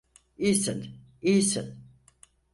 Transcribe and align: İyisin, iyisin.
İyisin, 0.37 0.85
iyisin. 1.21 1.77